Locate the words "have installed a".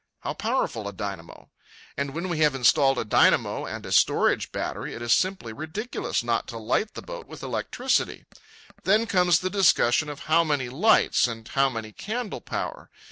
2.39-3.05